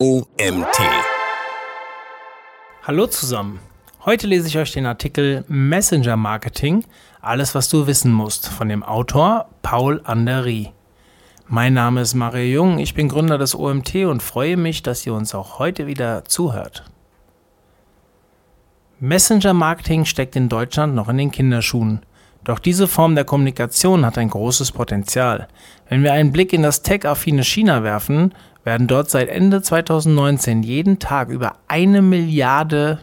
OMT. 0.00 0.78
Hallo 2.84 3.08
zusammen. 3.08 3.58
Heute 4.04 4.28
lese 4.28 4.46
ich 4.46 4.56
euch 4.56 4.70
den 4.70 4.86
Artikel 4.86 5.44
Messenger 5.48 6.16
Marketing, 6.16 6.84
alles 7.20 7.56
was 7.56 7.68
du 7.68 7.88
wissen 7.88 8.12
musst, 8.12 8.46
von 8.46 8.68
dem 8.68 8.84
Autor 8.84 9.48
Paul 9.62 10.00
Andery. 10.04 10.70
Mein 11.48 11.74
Name 11.74 12.02
ist 12.02 12.14
Mario 12.14 12.44
Jung, 12.44 12.78
ich 12.78 12.94
bin 12.94 13.08
Gründer 13.08 13.38
des 13.38 13.56
OMT 13.56 13.96
und 14.04 14.22
freue 14.22 14.56
mich, 14.56 14.84
dass 14.84 15.04
ihr 15.04 15.14
uns 15.14 15.34
auch 15.34 15.58
heute 15.58 15.88
wieder 15.88 16.24
zuhört. 16.26 16.84
Messenger 19.00 19.52
Marketing 19.52 20.04
steckt 20.04 20.36
in 20.36 20.48
Deutschland 20.48 20.94
noch 20.94 21.08
in 21.08 21.18
den 21.18 21.32
Kinderschuhen. 21.32 22.02
Doch 22.44 22.60
diese 22.60 22.86
Form 22.86 23.16
der 23.16 23.24
Kommunikation 23.24 24.06
hat 24.06 24.16
ein 24.16 24.30
großes 24.30 24.70
Potenzial. 24.70 25.48
Wenn 25.88 26.04
wir 26.04 26.12
einen 26.12 26.30
Blick 26.30 26.52
in 26.52 26.62
das 26.62 26.82
tech-affine 26.82 27.42
China 27.42 27.82
werfen, 27.82 28.32
werden 28.68 28.86
dort 28.86 29.08
seit 29.08 29.30
Ende 29.30 29.62
2019 29.62 30.62
jeden 30.62 30.98
Tag 30.98 31.30
über 31.30 31.56
eine 31.68 32.02
Milliarde 32.02 32.98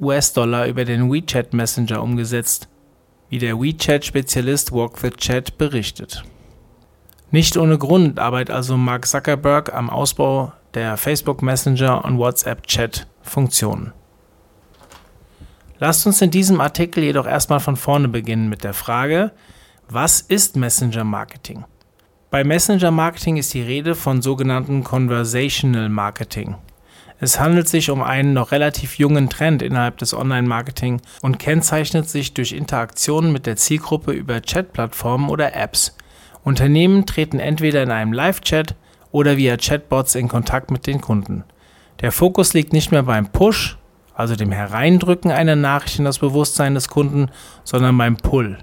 US-Dollar 0.00 0.66
über 0.66 0.86
den 0.86 1.12
WeChat 1.12 1.52
Messenger 1.52 2.02
umgesetzt, 2.02 2.70
wie 3.28 3.38
der 3.38 3.60
WeChat-Spezialist 3.60 4.72
Walk 4.72 4.98
the 5.00 5.10
Chat 5.10 5.58
berichtet. 5.58 6.24
Nicht 7.30 7.58
ohne 7.58 7.76
Grund 7.76 8.18
arbeitet 8.18 8.54
also 8.54 8.78
Mark 8.78 9.06
Zuckerberg 9.06 9.74
am 9.74 9.90
Ausbau 9.90 10.54
der 10.72 10.96
Facebook 10.96 11.42
Messenger 11.42 12.02
und 12.06 12.16
WhatsApp 12.16 12.66
Chat 12.66 13.06
Funktionen. 13.20 13.92
Lasst 15.78 16.06
uns 16.06 16.22
in 16.22 16.30
diesem 16.30 16.62
Artikel 16.62 17.04
jedoch 17.04 17.26
erstmal 17.26 17.60
von 17.60 17.76
vorne 17.76 18.08
beginnen 18.08 18.48
mit 18.48 18.64
der 18.64 18.72
Frage, 18.72 19.32
was 19.90 20.22
ist 20.22 20.56
Messenger 20.56 21.04
Marketing? 21.04 21.66
Bei 22.30 22.44
Messenger 22.44 22.90
Marketing 22.90 23.38
ist 23.38 23.54
die 23.54 23.62
Rede 23.62 23.94
von 23.94 24.20
sogenannten 24.20 24.84
Conversational 24.84 25.88
Marketing. 25.88 26.56
Es 27.20 27.40
handelt 27.40 27.68
sich 27.68 27.88
um 27.88 28.02
einen 28.02 28.34
noch 28.34 28.52
relativ 28.52 28.98
jungen 28.98 29.30
Trend 29.30 29.62
innerhalb 29.62 29.96
des 29.96 30.12
Online-Marketing 30.12 31.00
und 31.22 31.38
kennzeichnet 31.38 32.06
sich 32.06 32.34
durch 32.34 32.52
Interaktionen 32.52 33.32
mit 33.32 33.46
der 33.46 33.56
Zielgruppe 33.56 34.12
über 34.12 34.42
Chat-Plattformen 34.42 35.30
oder 35.30 35.56
Apps. 35.56 35.96
Unternehmen 36.44 37.06
treten 37.06 37.38
entweder 37.38 37.82
in 37.82 37.90
einem 37.90 38.12
Live-Chat 38.12 38.74
oder 39.10 39.38
via 39.38 39.56
Chatbots 39.56 40.14
in 40.14 40.28
Kontakt 40.28 40.70
mit 40.70 40.86
den 40.86 41.00
Kunden. 41.00 41.44
Der 42.02 42.12
Fokus 42.12 42.52
liegt 42.52 42.74
nicht 42.74 42.92
mehr 42.92 43.04
beim 43.04 43.28
Push, 43.28 43.78
also 44.14 44.36
dem 44.36 44.52
Hereindrücken 44.52 45.30
einer 45.30 45.56
Nachricht 45.56 45.98
in 45.98 46.04
das 46.04 46.18
Bewusstsein 46.18 46.74
des 46.74 46.88
Kunden, 46.88 47.30
sondern 47.64 47.96
beim 47.96 48.18
Pull. 48.18 48.58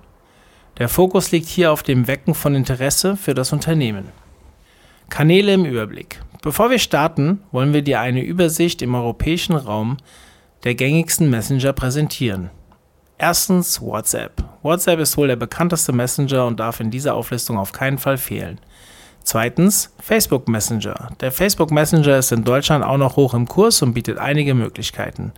Der 0.78 0.90
Fokus 0.90 1.32
liegt 1.32 1.48
hier 1.48 1.72
auf 1.72 1.84
dem 1.84 2.08
Wecken 2.08 2.34
von 2.34 2.54
Interesse 2.54 3.16
für 3.16 3.34
das 3.34 3.54
Unternehmen. 3.54 4.10
Kanäle 5.10 5.54
im 5.54 5.64
Überblick. 5.64 6.20
Bevor 6.42 6.70
wir 6.70 6.80
starten, 6.80 7.42
wollen 7.52 7.74
wir 7.74 7.82
dir 7.82 8.02
eine 8.02 8.22
Übersicht 8.22 8.82
im 8.82 8.94
europäischen 8.94 9.56
Raum 9.56 9.98
der 10.66 10.76
gängigsten 10.76 11.30
Messenger 11.30 11.72
präsentieren. 11.74 12.50
Erstens 13.18 13.82
WhatsApp. 13.82 14.44
WhatsApp 14.64 15.00
ist 15.00 15.16
wohl 15.16 15.28
der 15.28 15.38
bekannteste 15.38 15.94
Messenger 15.94 16.46
und 16.46 16.60
darf 16.60 16.82
in 16.82 16.92
dieser 16.92 17.14
Auflistung 17.14 17.58
auf 17.58 17.72
keinen 17.72 17.98
Fall 17.98 18.18
fehlen. 18.18 18.60
Zweitens 19.24 19.94
Facebook 20.02 20.50
Messenger. 20.50 21.10
Der 21.22 21.32
Facebook 21.32 21.72
Messenger 21.72 22.18
ist 22.18 22.34
in 22.34 22.44
Deutschland 22.44 22.84
auch 22.84 22.98
noch 22.98 23.16
hoch 23.16 23.34
im 23.34 23.48
Kurs 23.48 23.82
und 23.82 23.94
bietet 23.94 24.18
einige 24.18 24.54
Möglichkeiten. 24.54 25.32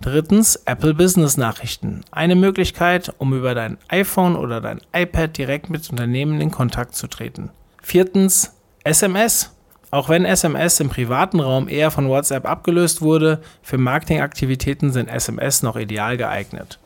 Drittens 0.00 0.54
Apple 0.64 0.94
Business 0.94 1.36
Nachrichten. 1.36 2.02
Eine 2.12 2.36
Möglichkeit, 2.36 3.12
um 3.18 3.34
über 3.34 3.56
dein 3.56 3.78
iPhone 3.88 4.36
oder 4.36 4.60
dein 4.60 4.80
iPad 4.92 5.36
direkt 5.36 5.70
mit 5.70 5.90
Unternehmen 5.90 6.40
in 6.40 6.52
Kontakt 6.52 6.94
zu 6.94 7.08
treten. 7.08 7.50
Viertens 7.82 8.54
SMS. 8.84 9.52
Auch 9.90 10.08
wenn 10.08 10.24
SMS 10.24 10.78
im 10.78 10.88
privaten 10.88 11.40
Raum 11.40 11.68
eher 11.68 11.90
von 11.90 12.08
WhatsApp 12.08 12.46
abgelöst 12.46 13.02
wurde, 13.02 13.40
für 13.62 13.78
Marketingaktivitäten 13.78 14.92
sind 14.92 15.08
SMS 15.08 15.62
noch 15.62 15.76
ideal 15.76 16.16
geeignet. 16.16 16.78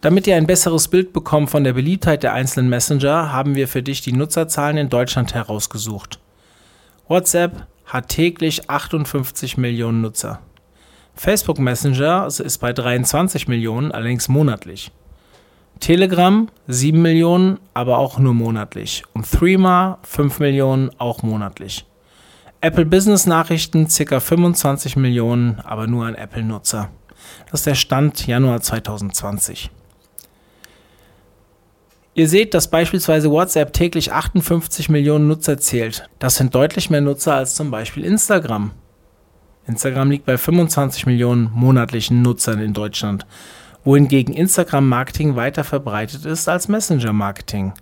Damit 0.00 0.26
ihr 0.26 0.36
ein 0.36 0.46
besseres 0.46 0.88
Bild 0.88 1.12
bekommt 1.12 1.50
von 1.50 1.64
der 1.64 1.72
Beliebtheit 1.74 2.22
der 2.22 2.32
einzelnen 2.32 2.70
Messenger, 2.70 3.32
haben 3.32 3.56
wir 3.56 3.68
für 3.68 3.82
dich 3.82 4.00
die 4.00 4.12
Nutzerzahlen 4.12 4.78
in 4.78 4.88
Deutschland 4.88 5.34
herausgesucht. 5.34 6.18
WhatsApp 7.08 7.66
hat 7.84 8.08
täglich 8.08 8.70
58 8.70 9.58
Millionen 9.58 10.00
Nutzer. 10.00 10.40
Facebook 11.14 11.58
Messenger 11.58 12.26
ist 12.26 12.58
bei 12.58 12.72
23 12.72 13.48
Millionen, 13.48 13.92
allerdings 13.92 14.28
monatlich. 14.28 14.90
Telegram 15.80 16.48
7 16.66 17.00
Millionen, 17.00 17.58
aber 17.74 17.98
auch 17.98 18.18
nur 18.18 18.34
monatlich. 18.34 19.04
Und 19.12 19.30
Threema 19.30 19.98
5 20.02 20.38
Millionen, 20.40 20.90
auch 20.98 21.22
monatlich. 21.22 21.84
Apple 22.60 22.86
Business 22.86 23.26
Nachrichten 23.26 23.88
ca. 23.88 24.20
25 24.20 24.96
Millionen, 24.96 25.60
aber 25.60 25.86
nur 25.86 26.06
an 26.06 26.14
Apple-Nutzer. 26.14 26.90
Das 27.50 27.60
ist 27.60 27.66
der 27.66 27.74
Stand 27.74 28.26
Januar 28.26 28.60
2020. 28.60 29.70
Ihr 32.14 32.28
seht, 32.28 32.54
dass 32.54 32.70
beispielsweise 32.70 33.30
WhatsApp 33.30 33.72
täglich 33.72 34.12
58 34.12 34.88
Millionen 34.88 35.26
Nutzer 35.26 35.58
zählt. 35.58 36.08
Das 36.20 36.36
sind 36.36 36.54
deutlich 36.54 36.88
mehr 36.88 37.00
Nutzer 37.00 37.34
als 37.34 37.56
zum 37.56 37.70
Beispiel 37.70 38.04
Instagram. 38.04 38.70
Instagram 39.66 40.10
liegt 40.10 40.26
bei 40.26 40.36
25 40.36 41.06
Millionen 41.06 41.50
monatlichen 41.52 42.22
Nutzern 42.22 42.60
in 42.60 42.72
Deutschland, 42.72 43.26
wohingegen 43.84 44.34
Instagram-Marketing 44.34 45.36
weiter 45.36 45.64
verbreitet 45.64 46.24
ist 46.24 46.48
als 46.48 46.68
Messenger-Marketing. 46.68 47.72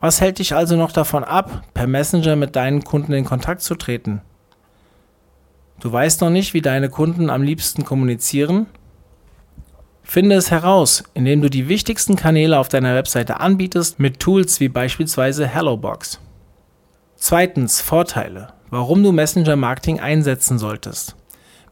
Was 0.00 0.20
hält 0.20 0.38
dich 0.38 0.54
also 0.54 0.76
noch 0.76 0.92
davon 0.92 1.24
ab, 1.24 1.64
per 1.74 1.86
Messenger 1.86 2.36
mit 2.36 2.54
deinen 2.54 2.84
Kunden 2.84 3.12
in 3.12 3.24
Kontakt 3.24 3.62
zu 3.62 3.74
treten? 3.74 4.20
Du 5.80 5.92
weißt 5.92 6.20
noch 6.20 6.30
nicht, 6.30 6.54
wie 6.54 6.62
deine 6.62 6.88
Kunden 6.88 7.30
am 7.30 7.42
liebsten 7.42 7.84
kommunizieren? 7.84 8.66
Finde 10.02 10.36
es 10.36 10.50
heraus, 10.52 11.02
indem 11.14 11.42
du 11.42 11.50
die 11.50 11.68
wichtigsten 11.68 12.14
Kanäle 12.14 12.58
auf 12.58 12.68
deiner 12.68 12.94
Webseite 12.94 13.40
anbietest 13.40 13.98
mit 13.98 14.20
Tools 14.20 14.60
wie 14.60 14.68
beispielsweise 14.68 15.48
HelloBox. 15.48 16.20
Zweitens 17.16 17.80
Vorteile, 17.80 18.52
warum 18.70 19.02
du 19.02 19.12
Messenger 19.12 19.56
Marketing 19.56 20.00
einsetzen 20.00 20.58
solltest. 20.58 21.16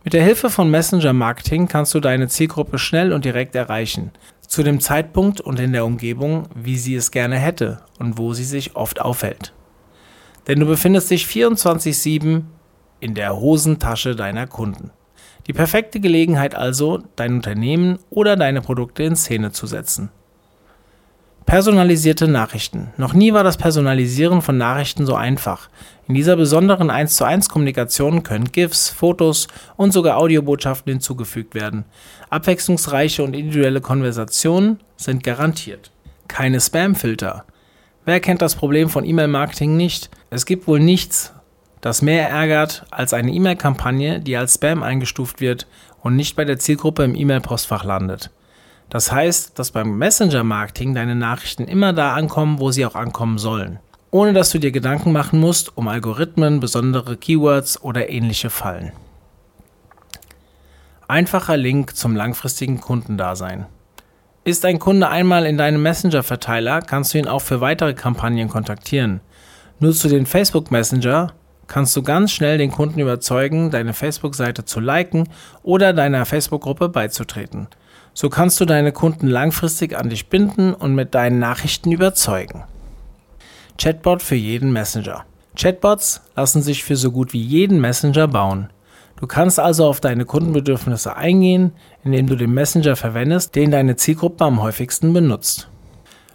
Mit 0.05 0.13
der 0.13 0.23
Hilfe 0.23 0.51
von 0.51 0.71
Messenger 0.71 1.13
Marketing 1.13 1.67
kannst 1.67 1.95
du 1.95 2.01
deine 2.01 2.29
Zielgruppe 2.29 2.79
schnell 2.79 3.13
und 3.13 3.25
direkt 3.25 3.55
erreichen, 3.55 4.11
zu 4.47 4.63
dem 4.63 4.81
Zeitpunkt 4.81 5.41
und 5.41 5.59
in 5.59 5.73
der 5.73 5.87
Umgebung, 5.87 6.45
wie 6.55 6.77
sie 6.77 6.95
es 6.95 7.11
gerne 7.11 7.39
hätte 7.39 7.81
und 7.99 8.19
wo 8.19 8.35
sie 8.35 8.45
sich 8.45 8.77
oft 8.77 9.01
aufhält. 9.01 9.55
Denn 10.47 10.61
du 10.61 10.67
befindest 10.67 11.11
dich 11.11 11.27
24/7 11.27 12.43
in 13.01 13.15
der 13.15 13.37
Hosentasche 13.37 14.15
deiner 14.15 14.47
Kunden. 14.47 14.91
Die 15.47 15.53
perfekte 15.53 16.01
Gelegenheit 16.01 16.55
also, 16.55 17.03
dein 17.17 17.35
Unternehmen 17.35 17.99
oder 18.11 18.37
deine 18.37 18.61
Produkte 18.61 19.03
in 19.03 19.17
Szene 19.17 19.53
zu 19.53 19.67
setzen. 19.67 20.11
Personalisierte 21.47 22.27
Nachrichten. 22.27 22.89
Noch 22.97 23.13
nie 23.13 23.35
war 23.35 23.45
das 23.45 23.59
Personalisieren 23.59 24.41
von 24.41 24.57
Nachrichten 24.57 25.05
so 25.05 25.15
einfach. 25.15 25.69
In 26.09 26.15
dieser 26.15 26.37
besonderen 26.37 26.89
1 26.89 27.17
zu 27.17 27.25
1 27.25 27.51
Kommunikation 27.51 28.23
können 28.23 28.51
GIFs, 28.51 28.89
Fotos 28.89 29.49
und 29.77 29.93
sogar 29.93 30.17
Audiobotschaften 30.17 30.95
hinzugefügt 30.95 31.55
werden. 31.55 31.85
Abwechslungsreiche 32.31 33.23
und 33.23 33.35
individuelle 33.35 33.83
Konversationen 33.83 34.81
sind 34.97 35.23
garantiert. 35.23 35.91
Keine 36.29 36.61
Spamfilter. 36.61 37.45
Wer 38.07 38.21
kennt 38.21 38.41
das 38.41 38.55
Problem 38.55 38.89
von 38.89 39.05
E-Mail-Marketing 39.05 39.77
nicht? 39.77 40.11
Es 40.31 40.47
gibt 40.47 40.67
wohl 40.67 40.81
nichts, 40.81 41.35
das 41.83 42.01
mehr 42.01 42.31
ärgert 42.31 42.87
als 42.91 43.13
eine 43.13 43.31
E-Mail-Kampagne, 43.31 44.21
die 44.21 44.37
als 44.39 44.55
Spam 44.55 44.83
eingestuft 44.83 45.43
wird 45.43 45.67
und 46.03 46.17
nicht 46.17 46.37
bei 46.37 46.47
der 46.47 46.59
Zielgruppe 46.59 47.05
im 47.05 47.15
E-Mail-Postfach 47.15 47.85
landet. 47.85 48.31
Das 48.91 49.11
heißt, 49.11 49.59
dass 49.59 49.71
beim 49.71 49.99
Messenger-Marketing 49.99 50.95
deine 50.95 51.15
Nachrichten 51.15 51.65
immer 51.65 51.93
da 51.93 52.15
ankommen, 52.15 52.61
wo 52.61 52.71
sie 52.71 52.87
auch 52.87 52.95
ankommen 52.95 53.39
sollen, 53.39 53.79
ohne 54.11 54.33
dass 54.33 54.51
du 54.51 54.59
dir 54.59 54.71
Gedanken 54.71 55.13
machen 55.13 55.41
musst 55.41 55.77
um 55.77 55.89
Algorithmen, 55.89 56.61
besondere 56.61 57.17
Keywords 57.17 57.83
oder 57.83 58.09
ähnliche 58.11 58.51
Fallen. 58.51 58.93
Einfacher 61.09 61.57
Link 61.57 61.97
zum 61.97 62.17
langfristigen 62.17 62.81
Kundendasein. 62.81 63.67
Ist 64.45 64.65
ein 64.65 64.79
Kunde 64.79 65.09
einmal 65.09 65.47
in 65.47 65.57
deinem 65.57 65.83
Messenger-Verteiler, 65.83 66.83
kannst 66.83 67.15
du 67.15 67.19
ihn 67.19 67.29
auch 67.29 67.41
für 67.41 67.61
weitere 67.61 67.95
Kampagnen 67.95 68.49
kontaktieren. 68.49 69.21
Nutzt 69.81 70.05
du 70.05 70.09
den 70.09 70.27
Facebook 70.27 70.71
Messenger, 70.71 71.33
kannst 71.67 71.97
du 71.97 72.03
ganz 72.03 72.31
schnell 72.31 72.59
den 72.59 72.71
Kunden 72.71 73.01
überzeugen, 73.01 73.71
deine 73.71 73.93
Facebook-Seite 73.93 74.65
zu 74.65 74.81
liken 74.81 75.29
oder 75.63 75.93
deiner 75.93 76.27
Facebook-Gruppe 76.27 76.89
beizutreten. 76.89 77.69
So 78.15 78.31
kannst 78.31 78.61
du 78.61 78.65
deine 78.65 78.93
Kunden 78.93 79.27
langfristig 79.27 79.97
an 79.99 80.09
dich 80.09 80.29
binden 80.29 80.73
und 80.73 80.95
mit 80.95 81.15
deinen 81.15 81.41
Nachrichten 81.41 81.91
überzeugen. 81.91 82.63
Chatbot 83.77 84.23
für 84.23 84.37
jeden 84.37 84.73
Messenger. 84.73 85.25
Chatbots 85.57 86.21
lassen 86.37 86.63
sich 86.63 86.85
für 86.85 86.97
so 86.97 87.11
gut 87.11 87.33
wie 87.33 87.43
jeden 87.43 87.81
Messenger 87.81 88.29
bauen. 88.29 88.71
Du 89.21 89.27
kannst 89.27 89.59
also 89.59 89.87
auf 89.87 90.01
deine 90.01 90.25
Kundenbedürfnisse 90.25 91.17
eingehen, 91.17 91.73
indem 92.05 92.29
du 92.29 92.37
den 92.37 92.53
Messenger 92.53 92.95
verwendest, 92.95 93.55
den 93.57 93.73
deine 93.73 93.97
Zielgruppe 93.97 94.45
am 94.45 94.63
häufigsten 94.63 95.13
benutzt. 95.13 95.69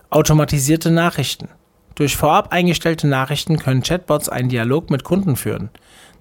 Automatisierte 0.10 0.92
Nachrichten. 0.92 1.50
Durch 1.96 2.18
vorab 2.18 2.52
eingestellte 2.52 3.08
Nachrichten 3.08 3.58
können 3.58 3.84
Chatbots 3.84 4.28
einen 4.30 4.50
Dialog 4.50 4.90
mit 4.90 5.04
Kunden 5.04 5.36
führen. 5.36 5.70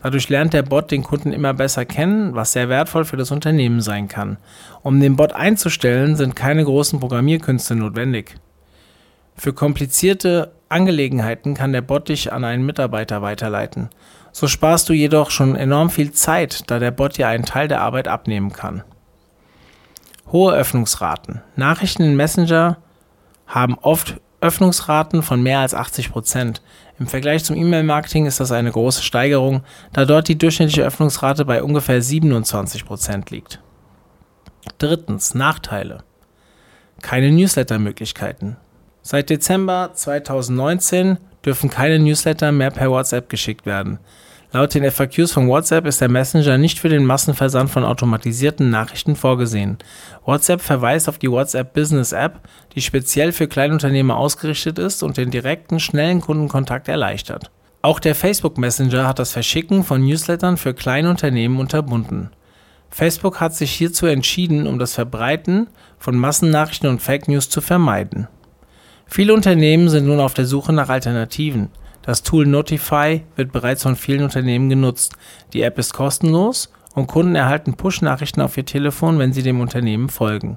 Dadurch 0.03 0.29
lernt 0.29 0.53
der 0.53 0.63
Bot 0.63 0.91
den 0.91 1.03
Kunden 1.03 1.33
immer 1.33 1.55
besser 1.55 1.85
kennen, 1.85 2.35
was 2.35 2.53
sehr 2.53 2.69
wertvoll 2.69 3.05
für 3.05 3.17
das 3.17 3.31
Unternehmen 3.31 3.81
sein 3.81 4.09
kann. 4.09 4.39
Um 4.83 5.01
den 5.01 5.17
Bot 5.17 5.33
einzustellen, 5.33 6.15
sind 6.17 6.37
keine 6.37 6.65
großen 6.65 7.01
Programmierkünste 7.01 7.75
notwendig. 7.75 8.37
Für 9.37 9.53
komplizierte 9.53 10.53
Angelegenheiten 10.69 11.55
kann 11.55 11.73
der 11.73 11.81
Bot 11.81 12.09
dich 12.09 12.33
an 12.33 12.45
einen 12.45 12.65
Mitarbeiter 12.67 13.23
weiterleiten. 13.23 13.89
So 14.33 14.47
sparst 14.47 14.89
du 14.89 14.93
jedoch 14.93 15.31
schon 15.31 15.57
enorm 15.57 15.91
viel 15.91 16.13
Zeit, 16.13 16.71
da 16.71 16.79
der 16.79 16.91
Bot 16.91 17.19
dir 17.19 17.29
einen 17.29 17.45
Teil 17.45 17.67
der 17.67 17.81
Arbeit 17.81 18.07
abnehmen 18.07 18.53
kann. 18.53 18.83
Hohe 20.31 20.55
Öffnungsraten. 20.55 21.41
Nachrichten 21.57 22.03
in 22.03 22.17
Messenger 22.17 22.77
haben 23.47 23.79
oft 23.81 24.21
Öffnungsraten 24.41 25.23
von 25.23 25.43
mehr 25.43 25.61
als 25.61 25.75
80 25.75 26.13
Prozent. 26.13 26.63
Im 26.99 27.07
Vergleich 27.07 27.45
zum 27.45 27.57
E-Mail-Marketing 27.57 28.27
ist 28.27 28.41
das 28.41 28.53
eine 28.53 28.71
große 28.71 29.03
Steigerung, 29.03 29.63
da 29.93 30.05
dort 30.05 30.29
die 30.29 30.39
durchschnittliche 30.39 30.85
Öffnungsrate 30.85 31.45
bei 31.45 31.63
ungefähr 31.63 32.01
27 32.01 32.85
Prozent 32.85 33.31
liegt. 33.31 33.61
Drittens, 34.79 35.35
Nachteile. 35.35 36.05
Keine 37.03 37.31
Newsletter-Möglichkeiten. 37.31 38.57
Seit 39.03 39.31
Dezember 39.31 39.91
2019 39.95 41.19
dürfen 41.45 41.71
keine 41.71 41.99
Newsletter 41.99 42.53
mehr 42.53 42.71
per 42.71 42.91
WhatsApp 42.91 43.29
geschickt 43.29 43.67
werden. 43.67 43.99
Laut 44.51 44.73
den 44.73 44.91
FAQs 44.91 45.33
von 45.33 45.47
WhatsApp 45.47 45.85
ist 45.85 46.01
der 46.01 46.09
Messenger 46.09 46.57
nicht 46.57 46.79
für 46.79 46.89
den 46.89 47.05
Massenversand 47.05 47.69
von 47.69 47.85
automatisierten 47.85 48.71
Nachrichten 48.71 49.15
vorgesehen. 49.15 49.77
WhatsApp 50.25 50.63
verweist 50.63 51.07
auf 51.11 51.19
die 51.19 51.31
WhatsApp 51.31 51.75
Business 51.75 52.13
App, 52.13 52.41
die 52.75 52.81
speziell 52.81 53.33
für 53.33 53.47
Kleinunternehmer 53.47 54.17
ausgerichtet 54.17 54.79
ist 54.79 55.03
und 55.03 55.19
den 55.19 55.31
direkten, 55.31 55.81
schnellen 55.81 56.23
Kundenkontakt 56.23 56.89
erleichtert. 56.89 57.51
Auch 57.83 58.01
der 58.01 58.15
Facebook 58.15 58.57
Messenger 58.57 59.07
hat 59.07 59.19
das 59.19 59.33
Verschicken 59.33 59.85
von 59.85 60.03
Newslettern 60.03 60.57
für 60.57 60.73
Kleinunternehmen 60.73 61.59
unterbunden. 61.59 62.31
Facebook 62.89 63.41
hat 63.41 63.55
sich 63.55 63.71
hierzu 63.73 64.07
entschieden, 64.07 64.67
um 64.67 64.79
das 64.79 64.95
Verbreiten 64.95 65.69
von 65.99 66.17
Massennachrichten 66.17 66.89
und 66.89 67.03
Fake 67.03 67.29
News 67.29 67.51
zu 67.51 67.61
vermeiden. 67.61 68.29
Viele 69.07 69.35
Unternehmen 69.35 69.91
sind 69.91 70.07
nun 70.07 70.21
auf 70.21 70.33
der 70.33 70.47
Suche 70.47 70.73
nach 70.73 70.89
Alternativen. 70.89 71.69
Das 72.09 72.23
Tool 72.23 72.47
Notify 72.47 73.23
wird 73.37 73.53
bereits 73.53 73.83
von 73.83 73.95
vielen 73.95 74.23
Unternehmen 74.23 74.71
genutzt. 74.71 75.13
Die 75.53 75.61
App 75.61 75.79
ist 75.79 75.93
kostenlos 75.93 76.73
und 76.95 77.07
Kunden 77.07 77.35
erhalten 77.35 77.75
Push-Nachrichten 77.75 78.41
auf 78.41 78.57
ihr 78.57 78.65
Telefon, 78.65 79.19
wenn 79.19 79.35
sie 79.35 79.43
dem 79.43 79.61
Unternehmen 79.61 80.09
folgen. 80.09 80.57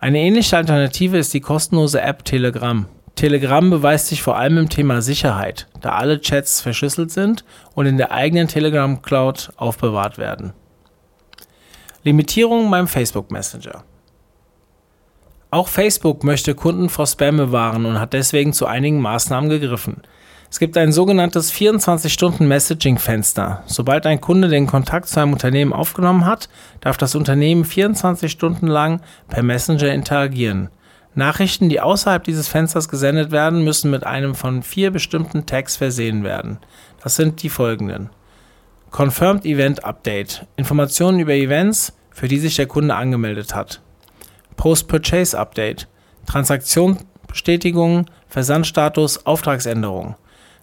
Eine 0.00 0.20
ähnliche 0.20 0.56
Alternative 0.56 1.18
ist 1.18 1.34
die 1.34 1.42
kostenlose 1.42 2.00
App 2.00 2.24
Telegram. 2.24 2.86
Telegram 3.16 3.68
beweist 3.68 4.06
sich 4.06 4.22
vor 4.22 4.38
allem 4.38 4.56
im 4.56 4.70
Thema 4.70 5.02
Sicherheit, 5.02 5.68
da 5.82 5.90
alle 5.90 6.22
Chats 6.22 6.62
verschlüsselt 6.62 7.10
sind 7.10 7.44
und 7.74 7.84
in 7.84 7.98
der 7.98 8.10
eigenen 8.10 8.48
Telegram 8.48 9.02
Cloud 9.02 9.50
aufbewahrt 9.56 10.16
werden. 10.16 10.54
Limitierungen 12.02 12.70
beim 12.70 12.88
Facebook 12.88 13.30
Messenger. 13.30 13.84
Auch 15.50 15.68
Facebook 15.68 16.24
möchte 16.24 16.54
Kunden 16.54 16.88
vor 16.88 17.06
Spam 17.06 17.36
bewahren 17.36 17.84
und 17.84 18.00
hat 18.00 18.14
deswegen 18.14 18.54
zu 18.54 18.64
einigen 18.64 19.02
Maßnahmen 19.02 19.50
gegriffen. 19.50 20.00
Es 20.52 20.58
gibt 20.58 20.76
ein 20.76 20.92
sogenanntes 20.92 21.50
24-Stunden-Messaging-Fenster. 21.54 23.62
Sobald 23.64 24.04
ein 24.04 24.20
Kunde 24.20 24.48
den 24.48 24.66
Kontakt 24.66 25.08
zu 25.08 25.18
einem 25.18 25.32
Unternehmen 25.32 25.72
aufgenommen 25.72 26.26
hat, 26.26 26.50
darf 26.82 26.98
das 26.98 27.14
Unternehmen 27.14 27.64
24 27.64 28.30
Stunden 28.30 28.66
lang 28.66 29.00
per 29.28 29.42
Messenger 29.42 29.94
interagieren. 29.94 30.68
Nachrichten, 31.14 31.70
die 31.70 31.80
außerhalb 31.80 32.22
dieses 32.22 32.48
Fensters 32.48 32.90
gesendet 32.90 33.30
werden, 33.30 33.64
müssen 33.64 33.90
mit 33.90 34.04
einem 34.04 34.34
von 34.34 34.62
vier 34.62 34.90
bestimmten 34.90 35.46
Tags 35.46 35.76
versehen 35.76 36.22
werden. 36.22 36.58
Das 37.02 37.16
sind 37.16 37.42
die 37.42 37.48
folgenden. 37.48 38.10
Confirmed 38.90 39.46
Event 39.46 39.86
Update. 39.86 40.46
Informationen 40.56 41.20
über 41.20 41.32
Events, 41.32 41.94
für 42.10 42.28
die 42.28 42.38
sich 42.38 42.56
der 42.56 42.66
Kunde 42.66 42.94
angemeldet 42.94 43.54
hat. 43.54 43.80
Post-Purchase 44.58 45.38
Update. 45.38 45.88
Transaktionsbestätigung, 46.26 48.04
Versandstatus, 48.28 49.24
Auftragsänderung. 49.24 50.16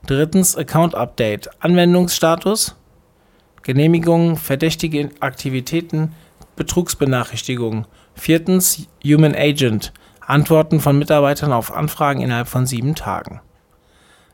Drittens 0.06 0.56
Account 0.56 0.96
Update, 0.96 1.50
Anwendungsstatus, 1.62 2.76
Genehmigung, 3.64 4.38
verdächtige 4.38 5.10
Aktivitäten, 5.20 6.14
Betrugsbenachrichtigungen. 6.56 7.86
Viertens 8.16 8.88
Human 9.06 9.36
Agent, 9.36 9.94
Antworten 10.20 10.80
von 10.80 10.98
Mitarbeitern 10.98 11.54
auf 11.54 11.72
Anfragen 11.72 12.22
innerhalb 12.22 12.48
von 12.48 12.66
sieben 12.66 12.96
Tagen. 12.96 13.42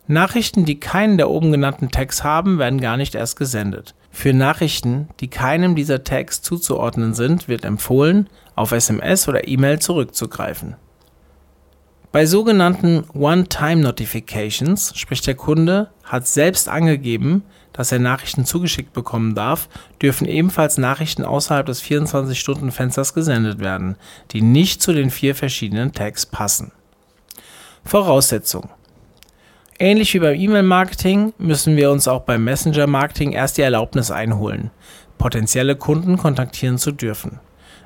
Nachrichten, 0.08 0.66
die 0.66 0.80
keinen 0.80 1.18
der 1.18 1.30
oben 1.30 1.52
genannten 1.52 1.90
Tags 1.90 2.24
haben, 2.24 2.60
werden 2.60 2.80
gar 2.80 2.96
nicht 2.96 3.16
erst 3.16 3.38
gesendet. 3.38 3.96
Für 4.12 4.34
Nachrichten, 4.34 5.10
die 5.20 5.30
keinem 5.30 5.76
dieser 5.76 6.04
Tags 6.04 6.42
zuzuordnen 6.42 7.14
sind, 7.14 7.48
wird 7.48 7.66
empfohlen, 7.66 8.30
auf 8.56 8.72
SMS 8.72 9.28
oder 9.28 9.48
E-Mail 9.48 9.80
zurückzugreifen. 9.80 10.76
Bei 12.16 12.26
sogenannten 12.26 13.04
One-Time-Notifications, 13.14 14.94
sprich 14.96 15.20
der 15.20 15.36
Kunde 15.36 15.90
hat 16.06 16.26
selbst 16.26 16.70
angegeben, 16.70 17.44
dass 17.74 17.92
er 17.92 18.00
Nachrichten 18.00 18.46
zugeschickt 18.46 18.94
bekommen 18.94 19.36
darf, 19.36 19.68
dürfen 20.02 20.26
ebenfalls 20.26 20.78
Nachrichten 20.78 21.26
außerhalb 21.26 21.66
des 21.66 21.84
24-Stunden-Fensters 21.84 23.14
gesendet 23.16 23.60
werden, 23.60 23.98
die 24.32 24.42
nicht 24.42 24.82
zu 24.82 24.94
den 24.94 25.10
vier 25.10 25.36
verschiedenen 25.36 25.92
Tags 25.92 26.26
passen. 26.26 26.72
Voraussetzung. 27.84 28.70
Ähnlich 29.78 30.14
wie 30.14 30.20
beim 30.20 30.40
E-Mail-Marketing 30.40 31.34
müssen 31.38 31.76
wir 31.76 31.92
uns 31.92 32.08
auch 32.08 32.22
beim 32.22 32.46
Messenger-Marketing 32.46 33.34
erst 33.34 33.58
die 33.58 33.64
Erlaubnis 33.64 34.10
einholen, 34.10 34.72
potenzielle 35.18 35.76
Kunden 35.76 36.16
kontaktieren 36.16 36.78
zu 36.78 36.94
dürfen. 36.94 37.42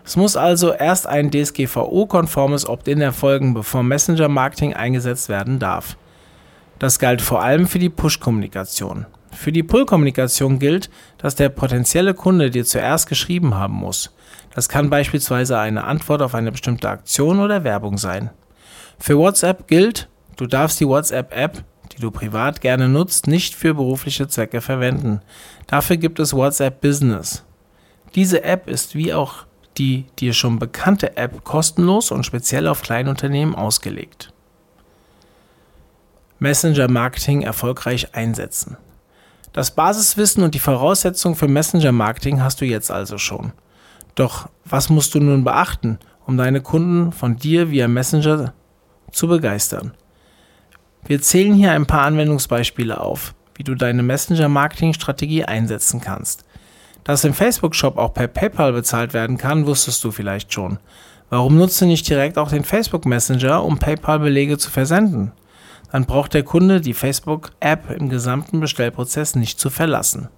Es 0.10 0.16
muss 0.16 0.36
also 0.36 0.74
erst 0.74 1.06
ein 1.06 1.30
DSGVO-konformes 1.30 2.68
Opt-in 2.68 3.00
erfolgen, 3.00 3.54
bevor 3.54 3.84
Messenger-Marketing 3.84 4.74
eingesetzt 4.74 5.30
werden 5.30 5.60
darf. 5.60 5.98
Das 6.80 6.98
galt 6.98 7.22
vor 7.22 7.44
allem 7.44 7.68
für 7.68 7.78
die 7.78 7.92
Push-Kommunikation. 7.92 9.06
Für 9.32 9.52
die 9.52 9.62
Pull-Kommunikation 9.62 10.58
gilt, 10.58 10.90
dass 11.20 11.36
der 11.36 11.50
potenzielle 11.50 12.16
Kunde 12.16 12.50
dir 12.50 12.66
zuerst 12.66 13.08
geschrieben 13.08 13.54
haben 13.54 13.76
muss. 13.76 14.12
Das 14.56 14.68
kann 14.68 14.90
beispielsweise 14.90 15.60
eine 15.60 15.84
Antwort 15.84 16.24
auf 16.24 16.34
eine 16.34 16.52
bestimmte 16.52 16.90
Aktion 16.90 17.40
oder 17.40 17.64
Werbung 17.64 18.00
sein. 18.00 18.32
Für 18.98 19.16
WhatsApp 19.20 19.68
gilt, 19.68 20.10
du 20.38 20.48
darfst 20.48 20.80
die 20.80 20.88
WhatsApp-App, 20.88 21.64
die 21.92 22.02
du 22.02 22.10
privat 22.10 22.62
gerne 22.62 22.90
nutzt, 22.90 23.28
nicht 23.28 23.54
für 23.54 23.76
berufliche 23.76 24.28
Zwecke 24.28 24.62
verwenden. 24.62 25.22
Dafür 25.68 25.98
gibt 25.98 26.20
es 26.20 26.34
WhatsApp 26.34 26.82
Business. 26.82 27.46
Diese 28.16 28.44
App 28.44 28.68
ist 28.68 28.96
wie 28.96 29.14
auch 29.14 29.46
die 29.80 30.06
dir 30.20 30.34
schon 30.34 30.60
bekannte 30.60 31.18
App 31.18 31.44
kostenlos 31.44 32.12
und 32.12 32.26
speziell 32.26 32.68
auf 32.68 32.82
Kleinunternehmen 32.82 33.56
ausgelegt. 33.56 34.34
Messenger 36.38 36.90
Marketing 36.90 37.42
erfolgreich 37.42 38.14
einsetzen. 38.14 38.78
Das 39.54 39.72
Basiswissen 39.72 40.44
und 40.44 40.54
die 40.54 40.60
Voraussetzungen 40.60 41.36
für 41.36 41.48
Messenger 41.48 41.92
Marketing 41.92 42.42
hast 42.44 42.62
du 42.62 42.66
jetzt 42.66 42.92
also 42.92 43.18
schon. 43.18 43.54
Doch 44.16 44.50
was 44.66 44.90
musst 44.90 45.16
du 45.16 45.20
nun 45.20 45.44
beachten, 45.44 45.98
um 46.26 46.38
deine 46.38 46.62
Kunden 46.62 47.12
von 47.12 47.38
dir 47.38 47.72
via 47.72 47.88
Messenger 47.88 48.54
zu 49.12 49.28
begeistern? 49.28 49.94
Wir 51.06 51.22
zählen 51.22 51.54
hier 51.54 51.72
ein 51.72 51.88
paar 51.88 52.04
Anwendungsbeispiele 52.04 53.00
auf, 53.00 53.34
wie 53.56 53.64
du 53.64 53.76
deine 53.76 54.04
Messenger 54.04 54.50
Marketing 54.50 54.94
Strategie 54.94 55.46
einsetzen 55.46 56.02
kannst. 56.02 56.44
Dass 57.04 57.24
im 57.24 57.34
Facebook-Shop 57.34 57.98
auch 57.98 58.14
per 58.14 58.28
PayPal 58.28 58.74
bezahlt 58.74 59.14
werden 59.14 59.38
kann, 59.38 59.66
wusstest 59.66 60.04
du 60.04 60.12
vielleicht 60.12 60.54
schon. 60.54 60.80
Warum 61.30 61.58
nutzt 61.58 61.80
du 61.82 61.86
nicht 61.86 62.10
direkt 62.10 62.38
auch 62.38 62.50
den 62.50 62.64
Facebook 62.64 63.06
Messenger, 63.06 63.64
um 63.64 63.78
PayPal-Belege 63.78 64.58
zu 64.58 64.70
versenden? 64.72 65.32
Dann 65.92 66.06
braucht 66.06 66.34
der 66.34 66.44
Kunde 66.44 66.82
die 66.82 66.94
Facebook-App 66.94 67.90
im 67.92 68.10
gesamten 68.10 68.60
Bestellprozess 68.60 69.36
nicht 69.36 69.60
zu 69.60 69.70
verlassen. 69.70 70.30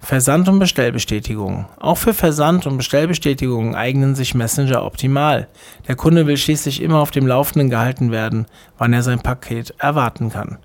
Versand- 0.00 0.48
und 0.48 0.58
Bestellbestätigungen. 0.58 1.66
Auch 1.78 1.96
für 1.96 2.12
Versand- 2.12 2.66
und 2.66 2.76
Bestellbestätigungen 2.76 3.76
eignen 3.76 4.16
sich 4.16 4.34
Messenger 4.34 4.84
optimal. 4.84 5.46
Der 5.86 5.94
Kunde 5.94 6.26
will 6.26 6.36
schließlich 6.36 6.82
immer 6.82 6.98
auf 6.98 7.12
dem 7.12 7.26
Laufenden 7.26 7.70
gehalten 7.70 8.10
werden, 8.10 8.46
wann 8.78 8.92
er 8.92 9.04
sein 9.04 9.20
Paket 9.20 9.74
erwarten 9.78 10.30
kann. 10.30 10.58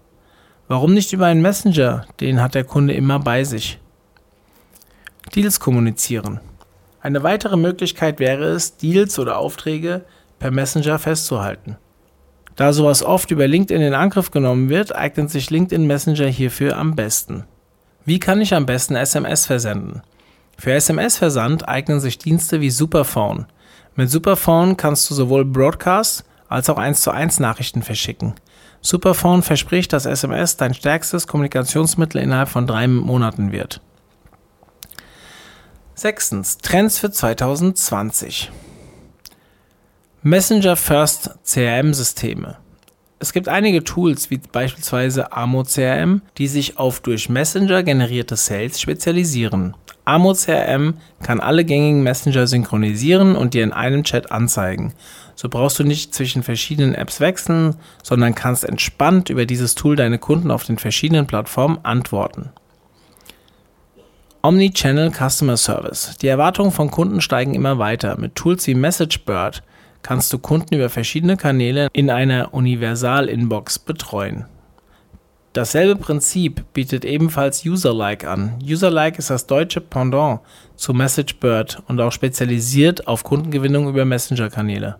Warum 0.67 0.93
nicht 0.93 1.13
über 1.13 1.27
einen 1.27 1.43
Messenger? 1.43 2.05
Den 2.19 2.41
hat 2.41 2.55
der 2.55 2.63
Kunde 2.63 2.93
immer 2.95 3.19
bei 3.19 3.43
sich. 3.43 3.79
Deals 5.35 5.59
kommunizieren. 5.59 6.39
Eine 7.01 7.23
weitere 7.23 7.57
Möglichkeit 7.57 8.19
wäre 8.19 8.45
es, 8.45 8.77
Deals 8.77 9.19
oder 9.19 9.37
Aufträge 9.37 10.05
per 10.39 10.51
Messenger 10.51 10.99
festzuhalten. 10.99 11.77
Da 12.55 12.73
sowas 12.73 13.03
oft 13.03 13.29
über 13.29 13.47
LinkedIn 13.47 13.81
in 13.81 13.93
Angriff 13.93 14.31
genommen 14.31 14.69
wird, 14.69 14.95
eignet 14.95 15.29
sich 15.29 15.49
LinkedIn 15.49 15.85
Messenger 15.85 16.27
hierfür 16.27 16.75
am 16.75 16.95
besten. 16.95 17.45
Wie 18.03 18.19
kann 18.19 18.41
ich 18.41 18.53
am 18.53 18.65
besten 18.65 18.95
SMS 18.95 19.45
versenden? 19.45 20.01
Für 20.57 20.73
SMS-Versand 20.73 21.67
eignen 21.67 21.99
sich 21.99 22.17
Dienste 22.17 22.61
wie 22.61 22.71
Superphone. 22.71 23.45
Mit 23.95 24.09
Superphone 24.09 24.75
kannst 24.75 25.09
du 25.09 25.13
sowohl 25.13 25.45
Broadcast 25.45 26.25
als 26.49 26.69
auch 26.69 26.77
1 26.77 27.01
zu 27.01 27.11
1 27.11 27.39
Nachrichten 27.39 27.83
verschicken. 27.83 28.33
Superphone 28.81 29.43
verspricht, 29.43 29.93
dass 29.93 30.05
SMS 30.05 30.57
dein 30.57 30.73
stärkstes 30.73 31.27
Kommunikationsmittel 31.27 32.21
innerhalb 32.21 32.49
von 32.49 32.65
drei 32.65 32.87
Monaten 32.87 33.51
wird. 33.51 33.81
Sechstens, 35.99 36.59
Trends 36.59 36.99
für 36.99 37.09
2020. 37.09 38.51
Messenger 40.21 40.75
First 40.75 41.31
CRM-Systeme. 41.43 42.57
Es 43.17 43.33
gibt 43.33 43.49
einige 43.49 43.83
Tools, 43.83 44.29
wie 44.29 44.37
beispielsweise 44.37 45.31
Amo 45.31 45.63
CRM, 45.63 46.21
die 46.37 46.45
sich 46.45 46.77
auf 46.77 46.99
durch 46.99 47.29
Messenger 47.29 47.81
generierte 47.81 48.35
Sales 48.35 48.79
spezialisieren. 48.79 49.75
Amo 50.05 50.33
CRM 50.33 50.99
kann 51.23 51.39
alle 51.39 51.65
gängigen 51.65 52.03
Messenger 52.03 52.45
synchronisieren 52.45 53.35
und 53.35 53.55
dir 53.55 53.63
in 53.63 53.73
einem 53.73 54.03
Chat 54.03 54.31
anzeigen. 54.31 54.93
So 55.33 55.49
brauchst 55.49 55.79
du 55.79 55.83
nicht 55.83 56.13
zwischen 56.13 56.43
verschiedenen 56.43 56.93
Apps 56.93 57.19
wechseln, 57.21 57.73
sondern 58.03 58.35
kannst 58.35 58.65
entspannt 58.65 59.31
über 59.31 59.47
dieses 59.47 59.73
Tool 59.73 59.95
deine 59.95 60.19
Kunden 60.19 60.51
auf 60.51 60.63
den 60.63 60.77
verschiedenen 60.77 61.25
Plattformen 61.25 61.79
antworten. 61.81 62.51
Omnichannel 64.41 65.11
Customer 65.11 65.57
Service. 65.57 66.15
Die 66.21 66.27
Erwartungen 66.27 66.71
von 66.71 66.91
Kunden 66.91 67.21
steigen 67.21 67.55
immer 67.55 67.79
weiter. 67.79 68.17
Mit 68.17 68.35
Tools 68.35 68.67
wie 68.67 68.75
MessageBird 68.75 69.63
kannst 70.03 70.31
du 70.31 70.39
Kunden 70.39 70.75
über 70.75 70.89
verschiedene 70.89 71.37
Kanäle 71.37 71.89
in 71.93 72.09
einer 72.09 72.53
Universal-Inbox 72.53 73.79
betreuen. 73.79 74.45
Dasselbe 75.53 75.95
Prinzip 75.95 76.71
bietet 76.73 77.03
ebenfalls 77.03 77.65
Userlike 77.65 78.29
an. 78.29 78.59
Userlike 78.63 79.17
ist 79.17 79.31
das 79.31 79.47
deutsche 79.47 79.81
Pendant 79.81 80.41
zu 80.75 80.93
MessageBird 80.93 81.81
und 81.87 81.99
auch 81.99 82.11
spezialisiert 82.11 83.07
auf 83.07 83.23
Kundengewinnung 83.23 83.89
über 83.89 84.05
Messenger-Kanäle. 84.05 84.97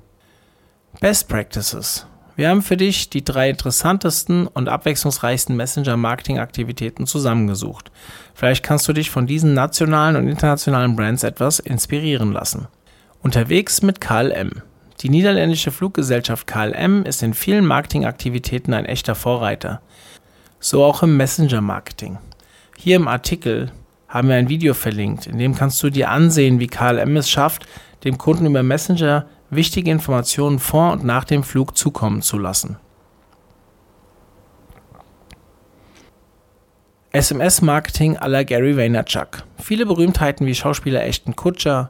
Best 0.99 1.29
Practices. 1.29 2.07
Wir 2.37 2.49
haben 2.49 2.61
für 2.61 2.77
dich 2.77 3.09
die 3.09 3.25
drei 3.25 3.49
interessantesten 3.49 4.45
und 4.45 4.69
abwechslungsreichsten 4.69 5.55
Messenger-Marketing-Aktivitäten 5.55 7.07
zusammengesucht. 7.07 7.91
Vielleicht 8.35 8.63
kannst 8.63 8.87
du 8.87 8.93
dich 8.93 9.09
von 9.09 9.25
diesen 9.25 9.55
nationalen 9.55 10.15
und 10.15 10.27
internationalen 10.27 10.95
Brands 10.95 11.23
etwas 11.23 11.57
inspirieren 11.57 12.31
lassen. 12.31 12.67
Unterwegs 13.23 13.81
mit 13.81 13.99
KLM. 13.99 14.61
Die 15.01 15.09
niederländische 15.09 15.71
Fluggesellschaft 15.71 16.45
KLM 16.45 17.05
ist 17.05 17.23
in 17.23 17.33
vielen 17.33 17.65
Marketingaktivitäten 17.65 18.75
ein 18.75 18.85
echter 18.85 19.15
Vorreiter. 19.15 19.81
So 20.59 20.83
auch 20.83 21.01
im 21.01 21.17
Messenger-Marketing. 21.17 22.19
Hier 22.77 22.97
im 22.97 23.07
Artikel 23.07 23.71
haben 24.07 24.29
wir 24.29 24.35
ein 24.35 24.47
Video 24.47 24.75
verlinkt, 24.75 25.25
in 25.25 25.39
dem 25.39 25.55
kannst 25.55 25.81
du 25.81 25.89
dir 25.89 26.11
ansehen, 26.11 26.59
wie 26.59 26.67
KLM 26.67 27.17
es 27.17 27.31
schafft, 27.31 27.65
dem 28.03 28.19
Kunden 28.19 28.45
über 28.45 28.61
Messenger 28.61 29.25
wichtige 29.49 29.91
Informationen 29.91 30.59
vor 30.59 30.91
und 30.91 31.03
nach 31.03 31.23
dem 31.23 31.43
Flug 31.43 31.77
zukommen 31.77 32.21
zu 32.21 32.37
lassen. 32.37 32.77
SMS-Marketing 37.11 38.17
la 38.23 38.43
Gary 38.43 38.77
Vaynerchuk. 38.77 39.43
Viele 39.57 39.85
Berühmtheiten 39.85 40.45
wie 40.45 40.53
Schauspieler 40.53 41.03
Ashton 41.03 41.35
Kutcher, 41.35 41.89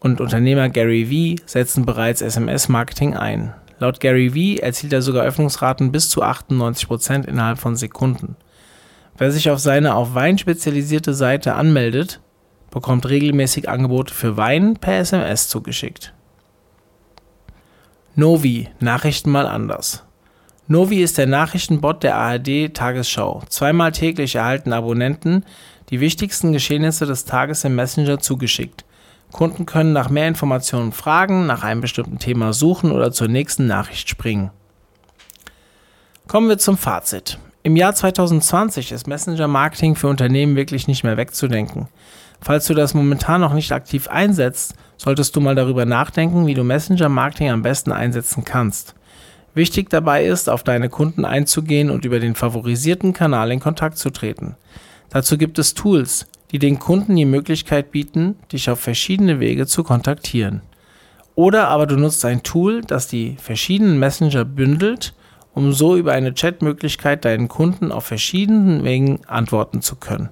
und 0.00 0.20
Unternehmer 0.20 0.68
Gary 0.70 1.10
Vee 1.10 1.36
setzen 1.46 1.84
bereits 1.86 2.22
SMS-Marketing 2.22 3.16
ein. 3.16 3.54
Laut 3.78 4.00
Gary 4.00 4.34
Vee 4.34 4.56
erzielt 4.56 4.92
er 4.92 5.02
sogar 5.02 5.24
Öffnungsraten 5.24 5.92
bis 5.92 6.10
zu 6.10 6.22
98% 6.22 7.26
innerhalb 7.26 7.58
von 7.58 7.76
Sekunden. 7.76 8.36
Wer 9.16 9.30
sich 9.30 9.50
auf 9.50 9.58
seine 9.58 9.94
auf 9.94 10.14
Wein 10.14 10.38
spezialisierte 10.38 11.14
Seite 11.14 11.54
anmeldet, 11.54 12.20
bekommt 12.70 13.08
regelmäßig 13.08 13.68
Angebote 13.68 14.14
für 14.14 14.36
Wein 14.36 14.74
per 14.74 14.98
SMS 14.98 15.48
zugeschickt. 15.48 16.14
Novi, 18.20 18.68
Nachrichten 18.80 19.30
mal 19.30 19.46
anders. 19.46 20.04
Novi 20.68 21.02
ist 21.02 21.16
der 21.16 21.26
Nachrichtenbot 21.26 22.02
der 22.02 22.16
ARD 22.16 22.74
Tagesschau. 22.74 23.42
Zweimal 23.48 23.92
täglich 23.92 24.34
erhalten 24.34 24.74
Abonnenten 24.74 25.46
die 25.88 26.00
wichtigsten 26.00 26.52
Geschehnisse 26.52 27.06
des 27.06 27.24
Tages 27.24 27.64
im 27.64 27.76
Messenger 27.76 28.18
zugeschickt. 28.18 28.84
Kunden 29.32 29.64
können 29.64 29.94
nach 29.94 30.10
mehr 30.10 30.28
Informationen 30.28 30.92
fragen, 30.92 31.46
nach 31.46 31.62
einem 31.62 31.80
bestimmten 31.80 32.18
Thema 32.18 32.52
suchen 32.52 32.92
oder 32.92 33.10
zur 33.10 33.28
nächsten 33.28 33.66
Nachricht 33.66 34.10
springen. 34.10 34.50
Kommen 36.28 36.50
wir 36.50 36.58
zum 36.58 36.76
Fazit. 36.76 37.38
Im 37.62 37.74
Jahr 37.74 37.94
2020 37.94 38.92
ist 38.92 39.06
Messenger 39.06 39.48
Marketing 39.48 39.96
für 39.96 40.08
Unternehmen 40.08 40.56
wirklich 40.56 40.88
nicht 40.88 41.04
mehr 41.04 41.16
wegzudenken. 41.16 41.88
Falls 42.40 42.66
du 42.66 42.74
das 42.74 42.94
momentan 42.94 43.40
noch 43.40 43.52
nicht 43.52 43.72
aktiv 43.72 44.08
einsetzt, 44.08 44.74
solltest 44.96 45.36
du 45.36 45.40
mal 45.40 45.54
darüber 45.54 45.84
nachdenken, 45.84 46.46
wie 46.46 46.54
du 46.54 46.64
Messenger 46.64 47.08
Marketing 47.08 47.50
am 47.50 47.62
besten 47.62 47.92
einsetzen 47.92 48.44
kannst. 48.44 48.94
Wichtig 49.54 49.90
dabei 49.90 50.24
ist, 50.24 50.48
auf 50.48 50.62
deine 50.62 50.88
Kunden 50.88 51.24
einzugehen 51.24 51.90
und 51.90 52.04
über 52.04 52.20
den 52.20 52.34
favorisierten 52.34 53.12
Kanal 53.12 53.50
in 53.50 53.60
Kontakt 53.60 53.98
zu 53.98 54.10
treten. 54.10 54.56
Dazu 55.10 55.36
gibt 55.36 55.58
es 55.58 55.74
Tools, 55.74 56.26
die 56.52 56.58
den 56.58 56.78
Kunden 56.78 57.16
die 57.16 57.24
Möglichkeit 57.24 57.90
bieten, 57.90 58.36
dich 58.52 58.70
auf 58.70 58.80
verschiedene 58.80 59.40
Wege 59.40 59.66
zu 59.66 59.82
kontaktieren. 59.82 60.62
Oder 61.34 61.68
aber 61.68 61.86
du 61.86 61.96
nutzt 61.96 62.24
ein 62.24 62.42
Tool, 62.42 62.82
das 62.82 63.08
die 63.08 63.36
verschiedenen 63.40 63.98
Messenger 63.98 64.44
bündelt, 64.44 65.14
um 65.52 65.72
so 65.72 65.96
über 65.96 66.12
eine 66.12 66.32
Chatmöglichkeit 66.32 67.24
deinen 67.24 67.48
Kunden 67.48 67.92
auf 67.92 68.04
verschiedenen 68.04 68.84
Wegen 68.84 69.24
antworten 69.26 69.82
zu 69.82 69.96
können. 69.96 70.28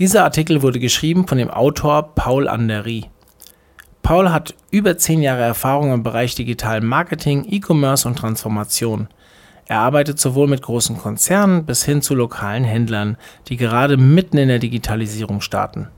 Dieser 0.00 0.24
Artikel 0.24 0.62
wurde 0.62 0.80
geschrieben 0.80 1.28
von 1.28 1.36
dem 1.36 1.50
Autor 1.50 2.14
Paul 2.14 2.48
Andery. 2.48 3.10
Paul 4.00 4.32
hat 4.32 4.54
über 4.70 4.96
zehn 4.96 5.20
Jahre 5.20 5.42
Erfahrung 5.42 5.92
im 5.92 6.02
Bereich 6.02 6.34
digitalen 6.34 6.86
Marketing, 6.86 7.44
E-Commerce 7.46 8.08
und 8.08 8.16
Transformation. 8.16 9.08
Er 9.66 9.80
arbeitet 9.80 10.18
sowohl 10.18 10.48
mit 10.48 10.62
großen 10.62 10.96
Konzernen 10.96 11.66
bis 11.66 11.84
hin 11.84 12.00
zu 12.00 12.14
lokalen 12.14 12.64
Händlern, 12.64 13.18
die 13.48 13.58
gerade 13.58 13.98
mitten 13.98 14.38
in 14.38 14.48
der 14.48 14.58
Digitalisierung 14.58 15.42
starten. 15.42 15.88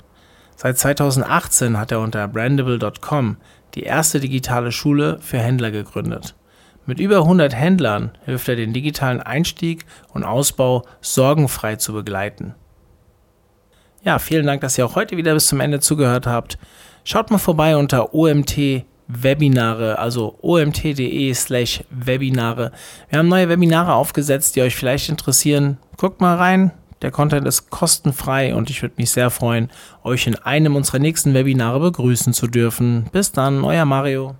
Seit 0.56 0.78
2018 0.78 1.78
hat 1.78 1.92
er 1.92 2.00
unter 2.00 2.26
brandable.com 2.26 3.36
die 3.76 3.84
erste 3.84 4.18
digitale 4.18 4.72
Schule 4.72 5.18
für 5.20 5.38
Händler 5.38 5.70
gegründet. 5.70 6.34
Mit 6.86 6.98
über 6.98 7.18
100 7.18 7.54
Händlern 7.54 8.10
hilft 8.24 8.48
er 8.48 8.56
den 8.56 8.72
digitalen 8.72 9.20
Einstieg 9.20 9.86
und 10.12 10.24
Ausbau 10.24 10.82
sorgenfrei 11.00 11.76
zu 11.76 11.92
begleiten. 11.92 12.56
Ja, 14.04 14.18
vielen 14.18 14.46
Dank, 14.46 14.60
dass 14.62 14.76
ihr 14.76 14.84
auch 14.84 14.96
heute 14.96 15.16
wieder 15.16 15.32
bis 15.32 15.46
zum 15.46 15.60
Ende 15.60 15.78
zugehört 15.78 16.26
habt. 16.26 16.58
Schaut 17.04 17.30
mal 17.30 17.38
vorbei 17.38 17.76
unter 17.76 18.12
OMT 18.12 18.84
Webinare, 19.06 19.98
also 19.98 20.38
omt.de 20.42 21.32
slash 21.34 21.84
Webinare. 21.90 22.72
Wir 23.10 23.18
haben 23.18 23.28
neue 23.28 23.48
Webinare 23.48 23.94
aufgesetzt, 23.94 24.56
die 24.56 24.62
euch 24.62 24.74
vielleicht 24.74 25.08
interessieren. 25.08 25.78
Guckt 25.96 26.20
mal 26.20 26.36
rein. 26.36 26.72
Der 27.02 27.10
Content 27.10 27.46
ist 27.46 27.70
kostenfrei 27.70 28.54
und 28.54 28.70
ich 28.70 28.82
würde 28.82 28.94
mich 28.96 29.10
sehr 29.10 29.30
freuen, 29.30 29.70
euch 30.04 30.26
in 30.26 30.36
einem 30.36 30.76
unserer 30.76 31.00
nächsten 31.00 31.34
Webinare 31.34 31.80
begrüßen 31.80 32.32
zu 32.32 32.46
dürfen. 32.46 33.06
Bis 33.12 33.32
dann, 33.32 33.64
euer 33.64 33.84
Mario. 33.84 34.36